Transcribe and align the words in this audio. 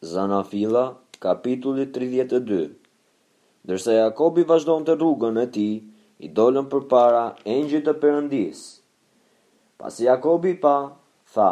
Zanafila, 0.00 0.94
kapitulli 1.18 1.88
32 1.90 2.64
Dërse 3.66 3.96
Jakobi 3.98 4.44
vazhdojnë 4.46 4.86
të 4.88 4.94
rrugën 4.98 5.38
e 5.42 5.46
ti, 5.56 5.64
i 6.22 6.28
dollën 6.38 6.68
për 6.74 6.84
para 6.92 7.22
engjit 7.54 7.82
të 7.88 7.94
përëndis. 8.04 8.60
Pasi 9.82 10.04
Jakobi 10.06 10.52
pa, 10.62 10.74
tha, 11.34 11.48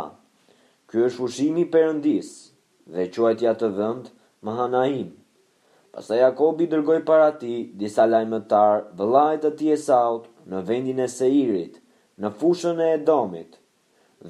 kjo 0.91 1.09
është 1.09 1.19
fushimi 1.19 1.65
përëndis, 1.75 2.29
dhe 2.95 3.09
quajtja 3.19 3.57
të 3.63 3.73
dhëndë, 3.81 4.15
Mahanaim. 4.47 5.09
Pasa 5.97 6.15
Jakobi 6.21 6.69
dërgoj 6.77 7.01
para 7.11 7.29
ti 7.43 7.57
disa 7.83 8.07
lajmëtar 8.13 8.87
vëllajt 9.01 9.43
të 9.43 9.53
tjesaut 9.63 10.29
në 10.53 10.63
vendin 10.71 11.03
e 11.03 11.11
Seirit, 11.19 11.83
në 12.23 12.31
fushën 12.41 12.79
e 12.87 12.93
Edomit, 13.01 13.59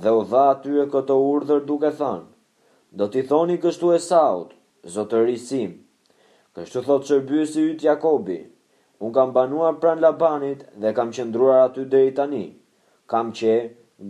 dhe 0.07 0.14
u 0.21 0.25
dha 0.33 0.46
atyre 0.55 0.87
këto 0.96 1.21
urdhër 1.33 1.67
duke 1.73 1.93
thënë, 2.01 2.25
do 2.98 3.04
t'i 3.12 3.20
thoni 3.28 3.58
kështu 3.60 3.90
e 3.94 3.98
saut, 4.08 4.54
zotë 4.88 5.18
Kështu 6.56 6.80
thot 6.87 7.02
shërbjës 7.04 7.50
i 7.60 7.62
ytë 7.73 7.84
Jakobi, 7.84 8.37
unë 9.04 9.12
kam 9.16 9.32
banuar 9.37 9.74
pran 9.80 10.00
Labanit 10.00 10.62
dhe 10.84 10.92
kam 10.96 11.10
qëndruar 11.12 11.59
aty 11.64 11.82
dhe 11.92 11.98
i 12.06 12.14
tani. 12.20 12.45
Kam 13.06 13.32
qe, 13.40 13.56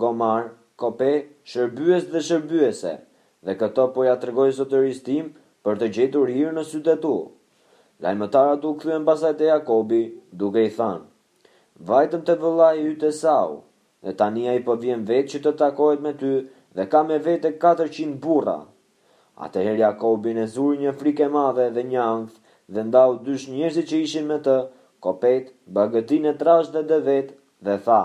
gomar, 0.03 0.53
kope, 0.83 1.13
shërbjës 1.53 2.07
dhe 2.13 2.23
shërbjëse, 2.29 2.93
dhe 3.47 3.57
këto 3.63 3.89
po 3.97 4.05
ja 4.07 4.15
tërgoj 4.23 4.49
zotë 4.61 4.85
rristim 4.85 5.33
për 5.67 5.81
të 5.83 5.89
gjetur 5.97 6.31
hirë 6.37 6.55
në 6.55 6.65
sytetu. 6.71 7.15
Lajmëtara 8.07 8.55
t'u 8.63 8.77
këthujen 8.77 9.03
basajt 9.11 9.43
e 9.43 9.51
Jakobi 9.51 10.01
duke 10.43 10.63
i 10.63 10.71
thanë, 10.79 11.03
Vajtëm 11.91 12.23
të 12.29 12.39
vëlla 12.45 12.71
i 12.79 12.87
ytë 12.93 13.11
e 13.11 13.19
sau, 13.23 13.59
dhe 14.07 14.15
tania 14.23 14.55
i 14.55 14.63
po 14.69 14.79
vjen 14.85 15.03
vetë 15.11 15.35
që 15.35 15.43
të 15.47 15.57
takojt 15.67 16.07
me 16.07 16.15
ty 16.23 16.33
dhe 16.79 16.87
ka 16.95 17.03
me 17.11 17.19
vetë 17.27 17.57
e 17.57 17.59
400 17.67 18.21
burra. 18.29 18.59
Atëherë 19.45 19.79
Jakobi 19.83 20.33
në 20.37 20.45
zuri 20.53 20.81
një 20.83 20.93
frikë 21.01 21.25
e 21.27 21.31
madhe 21.33 21.65
dhe 21.77 21.83
një 21.87 21.99
ankth 22.03 22.37
dhe 22.77 22.85
ndau 22.91 23.17
dysh 23.27 23.49
njerëz 23.55 23.81
që 23.91 23.99
ishin 24.05 24.29
me 24.31 24.39
të, 24.47 24.55
kopet, 25.07 25.51
bagëtin 25.79 26.29
e 26.31 26.33
trash 26.43 26.71
dhe 26.77 26.83
dhe 26.91 26.99
vetë 27.09 27.37
dhe 27.67 27.75
tha. 27.89 27.99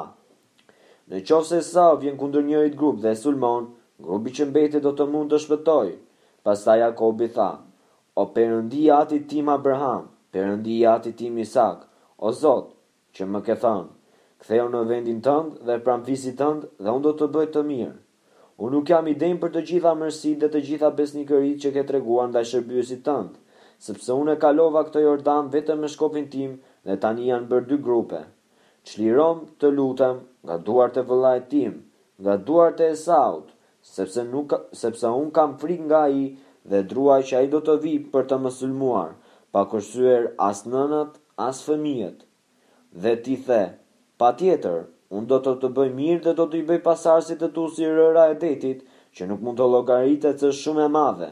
Në 1.11 1.21
qovë 1.29 1.47
se 1.51 1.61
sa 1.69 1.85
vjen 2.01 2.19
kundër 2.23 2.43
njërit 2.49 2.75
grup 2.81 2.99
dhe 3.05 3.13
sulmon, 3.21 3.69
grupi 4.09 4.35
që 4.39 4.49
mbeti 4.51 4.83
do 4.87 4.91
të 4.99 5.07
mund 5.13 5.31
të 5.33 5.39
shpëtoj. 5.45 5.89
Pasta 6.47 6.75
Jakobi 6.83 7.29
tha, 7.37 7.47
o 8.19 8.23
përëndi 8.35 8.83
ati 8.99 9.21
tim 9.31 9.49
Abraham, 9.55 10.05
përëndi 10.33 10.77
ati 10.95 11.15
tim 11.21 11.39
Isak, 11.45 11.87
o 12.19 12.27
Zot, 12.41 12.73
që 13.15 13.27
më 13.31 13.41
ke 13.47 13.55
thënë, 13.63 13.89
ktheu 14.43 14.69
në 14.75 14.83
vendin 14.93 15.23
tënd 15.29 15.57
dhe 15.69 15.79
pranë 15.87 16.19
tëndë 16.39 16.71
dhe 16.83 16.89
unë 16.97 17.05
do 17.09 17.13
të 17.23 17.27
bëj 17.37 17.51
të 17.55 17.67
mirë. 17.71 17.99
Unë 18.61 18.73
nuk 18.75 18.89
jam 18.93 19.07
i 19.09 19.13
denjë 19.21 19.37
për 19.43 19.51
të 19.53 19.61
gjitha 19.67 19.91
mërsi 19.99 20.31
dhe 20.41 20.47
të 20.55 20.59
gjitha 20.65 20.89
besnikërit 20.97 21.61
që 21.63 21.69
ke 21.77 21.83
të 21.85 21.93
reguan 21.95 22.33
dhe 22.35 22.41
shërbjusit 22.49 22.99
tëndë, 23.07 23.39
sepse 23.87 24.13
unë 24.23 24.35
e 24.35 24.39
kalova 24.43 24.83
këtë 24.87 25.01
jordan 25.05 25.47
vetëm 25.55 25.79
me 25.83 25.89
shkopin 25.93 26.27
tim 26.35 26.51
dhe 26.89 26.97
tani 27.05 27.31
janë 27.31 27.49
bërë 27.53 27.67
dy 27.71 27.79
grupe. 27.87 28.19
Qlirom 28.91 29.41
të 29.63 29.71
lutëm 29.79 30.21
nga 30.45 30.59
duart 30.69 31.01
e 31.01 31.05
vëllaj 31.09 31.41
tim, 31.55 31.79
nga 32.23 32.35
duart 32.49 32.83
e 32.87 32.91
esaut, 32.97 33.49
sepse, 33.95 34.27
nuk, 34.35 34.53
sepse 34.83 35.09
unë 35.21 35.33
kam 35.39 35.57
frik 35.63 35.81
nga 35.89 36.03
i 36.09 36.23
dhe 36.73 36.83
druaj 36.93 37.19
që 37.31 37.37
a 37.39 37.43
i 37.47 37.51
do 37.55 37.63
të 37.69 37.79
vi 37.87 37.95
për 38.13 38.29
të 38.29 38.41
mësulmuar, 38.45 39.15
pa 39.53 39.65
kërsyer 39.73 40.29
as 40.51 40.63
nënët, 40.75 41.17
as 41.49 41.65
fëmijët. 41.67 42.21
Dhe 43.03 43.17
ti 43.25 43.39
the, 43.49 43.63
pa 44.21 44.35
tjetër, 44.39 44.83
Unë 45.17 45.27
do 45.29 45.37
të 45.45 45.53
të 45.61 45.69
bëj 45.77 45.85
mirë 45.95 46.21
dhe 46.25 46.31
do 46.39 46.43
të 46.51 46.59
i 46.61 46.65
bëj 46.69 46.77
pasarësit 46.85 47.39
të 47.41 47.47
tu 47.55 47.65
si 47.77 47.87
rëra 47.97 48.21
e 48.31 48.35
detit, 48.41 48.83
që 49.17 49.27
nuk 49.31 49.41
mund 49.47 49.59
të 49.59 49.65
logaritet 49.71 50.39
së 50.43 50.51
shumë 50.59 50.85
e 50.87 50.91
madhe. 50.93 51.27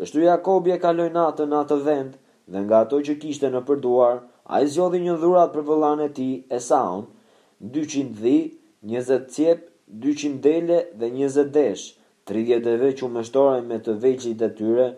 Kështu 0.00 0.22
Jakobi 0.24 0.72
e 0.72 0.78
kaloi 0.84 1.10
natën 1.16 1.50
në 1.52 1.58
atë 1.64 1.76
vend, 1.88 2.14
dhe 2.54 2.60
nga 2.64 2.80
ato 2.84 3.00
që 3.08 3.16
kishte 3.24 3.50
në 3.52 3.60
përduar, 3.68 4.14
a 4.54 4.60
i 4.64 4.68
zjodhi 4.74 5.02
një 5.04 5.18
dhurat 5.24 5.52
për 5.56 5.66
vëllane 5.68 6.06
ti 6.18 6.28
e 6.48 6.60
saun, 6.68 7.04
200 7.74 8.22
dhi, 8.22 8.38
20 8.94 9.26
cjep, 9.36 9.66
200 10.06 10.40
dele 10.48 10.78
dhe 11.02 11.10
20 11.12 11.52
desh, 11.58 11.84
30 12.32 12.64
dhe 12.68 12.74
veq 12.86 13.02
u 13.04 13.10
mështore 13.18 13.60
me 13.68 13.76
të 13.84 13.98
veqit 14.06 14.38
të 14.40 14.48
tyre, 14.62 14.88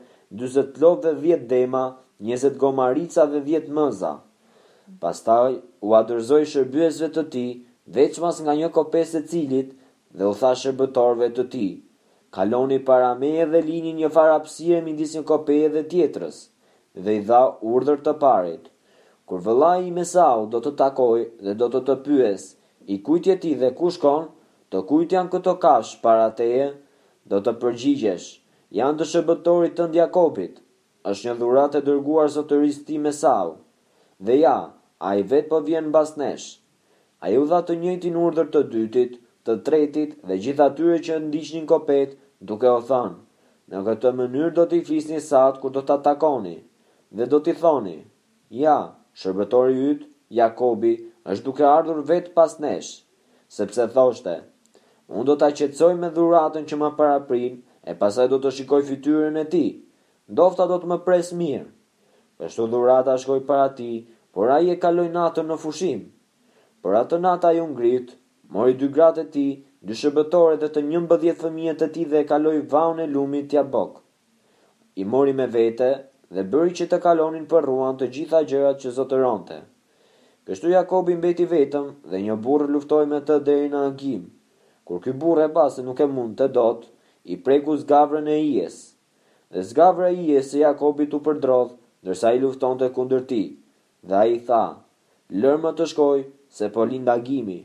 20 0.44 0.78
lov 0.84 1.00
dhe 1.08 1.16
10 1.26 1.42
dema, 1.56 1.82
20 2.30 2.54
gomarica 2.62 3.26
dhe 3.34 3.42
10 3.50 3.66
mëza. 3.80 4.12
Pastaj, 5.02 5.56
u 5.86 5.96
adërzoj 6.02 6.44
shërbjuesve 6.54 7.10
të 7.16 7.26
ti, 7.34 7.46
veçmas 7.96 8.36
nga 8.44 8.54
një 8.60 8.68
kopes 8.76 9.10
e 9.18 9.22
cilit 9.30 9.68
dhe 10.16 10.24
u 10.30 10.34
tha 10.40 10.50
shërbëtorëve 10.62 11.28
të 11.36 11.44
ti. 11.52 11.66
Kaloni 12.36 12.78
para 12.88 13.08
me 13.20 13.30
dhe 13.52 13.60
lini 13.68 13.92
një 14.00 14.10
farapsire 14.16 14.78
më 14.84 14.92
indis 14.92 15.14
një 15.16 15.22
kope 15.30 15.56
dhe 15.76 15.82
tjetërës, 15.92 16.36
dhe 17.04 17.16
i 17.18 17.22
dha 17.30 17.40
urdhër 17.72 18.04
të 18.06 18.12
parit. 18.24 18.68
Kur 19.28 19.42
vëllai 19.46 19.80
i 19.88 19.94
mesau 19.96 20.46
do 20.52 20.60
të 20.62 20.72
takoj 20.82 21.18
dhe 21.46 21.56
do 21.62 21.68
të 21.74 21.80
të 21.88 21.96
pyes, 22.06 22.44
i 22.92 23.00
je 23.26 23.36
ti 23.42 23.50
dhe 23.60 23.70
ku 23.78 23.90
shkon, 23.96 24.28
të 24.70 24.78
kujt 24.88 25.12
janë 25.16 25.30
këto 25.34 25.52
kash 25.64 25.90
para 26.04 26.28
teje, 26.40 26.68
do 27.30 27.38
të 27.42 27.52
përgjigjesh, 27.62 28.28
janë 28.78 28.98
të 28.98 29.04
shërbëtorit 29.12 29.74
të 29.76 29.90
Jakobit. 30.00 30.54
është 31.10 31.24
një 31.26 31.34
dhurat 31.40 31.74
e 31.78 31.80
dërguar 31.88 32.28
zotërist 32.36 32.82
ti 32.86 32.96
mesau, 33.06 33.48
dhe 34.26 34.34
ja, 34.44 34.58
a 35.00 35.10
i 35.16 35.22
vetë 35.30 35.48
po 35.50 35.58
vjen 35.68 35.86
bas 35.94 36.10
neshë. 36.20 36.58
A 37.24 37.28
ju 37.34 37.42
dha 37.50 37.58
të 37.68 37.74
njëjtin 37.80 38.14
urdhër 38.18 38.46
të 38.52 38.60
dytit, 38.74 39.16
të 39.48 39.54
tretit 39.64 40.12
dhe 40.28 40.36
gjitha 40.44 40.68
tyre 40.78 41.00
që 41.08 41.18
një 41.30 41.60
kopet, 41.72 42.14
duke 42.50 42.68
o 42.74 42.78
thënë, 42.90 43.16
në 43.72 43.78
këtë 43.88 44.12
mënyrë 44.20 44.54
do 44.58 44.64
t'i 44.70 44.78
fisni 44.86 45.18
satë 45.24 45.60
kur 45.64 45.70
do 45.74 45.82
t'a 45.90 45.96
takoni, 46.06 46.54
dhe 47.18 47.24
do 47.34 47.40
t'i 47.48 47.52
thoni, 47.64 47.96
ja, 48.62 48.78
shërbetori 49.24 49.76
jytë, 49.80 50.04
Jakobi, 50.38 50.92
është 51.32 51.44
duke 51.50 51.64
ardhur 51.72 52.00
vetë 52.12 52.32
pas 52.38 52.52
nesh, 52.64 52.90
sepse 53.58 53.86
thoshte, 53.98 54.36
unë 55.10 55.28
do 55.32 55.36
t'a 55.42 55.50
qetsoj 55.60 55.92
me 56.00 56.10
dhuratën 56.16 56.64
që 56.72 56.76
më 56.84 56.90
paraprin, 57.02 57.58
e 57.90 57.96
pasaj 58.04 58.28
do 58.32 58.38
të 58.46 58.54
shikoj 58.60 58.80
fityrën 58.92 59.36
e 59.42 59.44
ti, 59.54 59.64
ndofta 60.32 60.68
do 60.72 60.78
të 60.82 60.90
më 60.94 60.98
presë 61.08 61.36
mirë. 61.42 61.68
Kështu 62.42 62.68
dhurata 62.74 63.18
shkoj 63.22 63.40
para 63.50 63.68
ti, 63.80 63.90
por 64.34 64.52
a 64.56 64.60
i 64.66 64.70
e 64.72 64.78
kaloj 64.86 65.08
natën 65.18 65.50
në 65.52 65.58
fushimë. 65.66 66.06
Por 66.80 66.94
atë 66.98 67.16
natë 67.22 67.48
ajo 67.52 67.64
ngrit, 67.74 68.12
mori 68.56 68.74
dy 68.80 68.86
gratë 68.96 69.22
e 69.24 69.28
tij, 69.34 69.48
dy 69.86 69.94
shëbëtorë 70.02 70.60
dhe 70.62 70.68
të 70.76 70.82
11 70.88 71.34
fëmijët 71.42 71.82
e 71.86 71.88
tij 71.96 72.06
dhe 72.12 72.20
e 72.24 72.28
kaloi 72.30 72.60
vaun 72.74 73.02
e 73.04 73.08
lumit 73.14 73.48
tja 73.50 73.62
bok. 73.74 73.92
I 74.96 75.02
mori 75.12 75.34
me 75.40 75.46
vete 75.56 75.90
dhe 76.34 76.42
bëri 76.52 76.72
që 76.78 76.86
të 76.90 76.98
kalonin 77.06 77.44
për 77.52 77.68
ruan 77.68 77.98
të 78.00 78.08
gjitha 78.14 78.40
gjërat 78.50 78.80
që 78.84 78.94
zotëronte. 78.98 79.58
Kështu 80.48 80.72
Jakobi 80.72 81.18
mbeti 81.20 81.44
vetëm 81.52 81.86
dhe 82.10 82.22
një 82.24 82.36
burrë 82.44 82.70
luftoi 82.72 83.04
me 83.12 83.20
të 83.28 83.36
deri 83.48 83.68
në 83.72 83.82
Agim. 83.90 84.24
Kur 84.88 85.04
ky 85.04 85.12
burrë 85.22 85.44
e 85.48 85.52
basë 85.58 85.84
nuk 85.86 86.00
e 86.00 86.08
mund 86.14 86.40
të 86.40 86.48
dot, 86.56 86.88
i 87.32 87.36
preku 87.46 87.76
zgavrën 87.82 88.26
e 88.26 88.38
Ijes. 88.48 88.78
Dhe 89.52 89.62
zgavra 89.70 90.08
e 90.10 90.16
Ijes 90.24 90.50
e 90.56 90.64
Jakobit 90.64 91.14
u 91.14 91.20
përdrodh, 91.28 91.76
ndërsa 92.02 92.32
i 92.34 92.42
luftonte 92.42 92.88
kundër 92.96 93.22
tij. 93.30 93.46
Dhe 94.08 94.16
ai 94.24 94.34
tha: 94.48 94.64
"Lër 95.40 95.56
më 95.64 95.70
të 95.78 95.84
shkoj, 95.92 96.18
Se 96.50 96.68
po 96.68 96.84
gimi, 96.86 97.58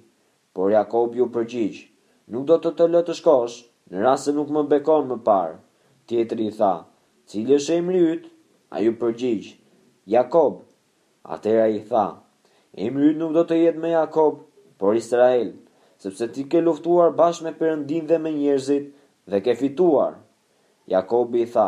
por 0.54 0.70
Jakobi 0.78 1.22
u 1.22 1.30
përgjigj, 1.36 1.80
nuk 2.34 2.44
do 2.50 2.58
të 2.66 2.72
të 2.78 2.86
lë 2.94 3.02
të 3.08 3.14
shkosh, 3.20 3.56
në 3.90 4.00
rast 4.06 4.26
se 4.26 4.32
nuk 4.38 4.50
më 4.58 4.64
bekon 4.74 5.08
më 5.12 5.18
parë. 5.30 5.56
Tjetri 6.10 6.46
i 6.48 6.52
tha, 6.60 6.74
cilës 7.32 7.62
është 7.64 7.74
emri 7.78 8.02
yt? 8.14 8.28
Ai 8.78 8.88
u 8.88 8.94
përgjigj, 9.02 9.48
Jakob. 10.14 10.60
Atëra 11.38 11.66
i 11.68 11.82
tha, 11.90 12.04
emri 12.88 13.10
yt 13.14 13.18
nuk 13.24 13.34
do 13.34 13.42
të 13.52 13.58
jetë 13.64 13.82
më 13.88 13.96
Jakob, 13.98 14.38
por 14.80 14.94
Israel, 15.02 15.50
sepse 16.06 16.30
ti 16.36 16.46
ke 16.52 16.62
luftuar 16.62 17.10
bashkë 17.22 17.44
me 17.48 17.56
përëndin 17.62 18.06
dhe 18.12 18.22
me 18.26 18.36
njerëzit 18.38 18.86
dhe 19.32 19.42
ke 19.48 19.58
fituar. 19.64 20.14
Jakobi 20.94 21.42
i 21.42 21.50
tha, 21.56 21.68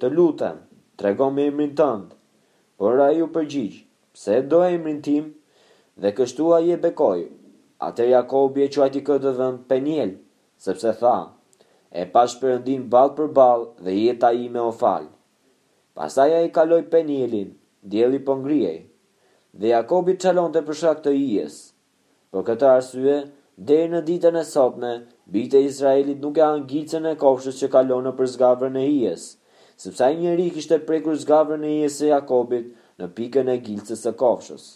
të 0.00 0.08
lutem, 0.16 0.64
tregom 1.02 1.38
emrin 1.44 1.76
tënd. 1.82 2.14
Por 2.80 3.04
ai 3.08 3.20
u 3.20 3.28
përgjigj, 3.36 3.82
pse 4.16 4.40
do 4.50 4.64
emrin 4.72 5.02
tim? 5.08 5.34
dhe 6.02 6.10
kështu 6.18 6.46
a 6.54 6.58
je 6.66 6.76
bekoj. 6.84 7.20
Atër 7.84 8.08
Jakobi 8.10 8.62
e 8.64 8.68
quajti 8.72 9.00
këtë 9.06 9.30
dhënë 9.38 9.60
Peniel, 9.68 10.14
sepse 10.64 10.92
tha, 11.00 11.14
e 11.90 12.04
pash 12.14 12.38
përëndin 12.42 12.86
balë 12.94 13.14
për 13.18 13.28
balë 13.38 13.86
dhe 13.86 13.94
jeta 13.98 14.30
i 14.40 14.48
me 14.54 14.62
o 14.66 14.70
falë. 14.82 15.10
Pasaj 15.98 16.30
i 16.42 16.50
kaloj 16.56 16.80
Penielin, 16.92 17.50
djeli 17.92 18.18
për 18.18 18.26
po 18.26 18.36
ngrijej, 18.40 18.78
dhe 19.60 19.74
Jakobi 19.74 20.14
të 20.16 20.24
qalon 20.28 20.52
të 20.54 20.64
përshak 20.66 21.02
të 21.04 21.12
ijes. 21.20 21.58
Për 22.32 22.46
këtë 22.48 22.68
arsye, 22.70 23.18
dhe 23.68 23.78
në 23.92 24.00
ditën 24.08 24.38
e 24.38 24.42
sotme, 24.48 24.92
bitë 25.36 25.60
e 25.60 25.68
Izraelit 25.70 26.22
nuk 26.24 26.38
e 26.40 26.46
anë 26.48 27.02
e 27.12 27.18
kofshës 27.26 27.60
që 27.62 27.70
kalon 27.76 28.10
për 28.18 28.30
zgavrën 28.36 28.80
e 28.80 28.86
ijes, 28.96 29.28
sepse 29.76 30.04
a 30.06 30.10
i 30.10 30.16
njeri 30.22 30.48
kishtë 30.56 30.80
prekur 30.88 31.14
zgavrën 31.26 31.62
e 31.68 31.74
ijes 31.78 32.00
e 32.02 32.10
Jakobit 32.14 32.74
në 32.98 33.12
pikën 33.18 33.52
e 33.54 33.60
gilëcës 33.68 34.06
e 34.10 34.14
kofshës. 34.24 34.74